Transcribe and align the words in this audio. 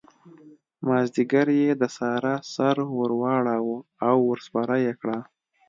مازديګر 0.85 1.47
يې 1.59 1.69
د 1.81 1.83
سارا 1.97 2.35
سر 2.53 2.77
ور 2.97 3.11
واړاوو 3.21 3.77
او 4.07 4.15
ور 4.27 4.39
سپره 4.47 4.75
يې 4.85 4.93
کړه. 5.01 5.17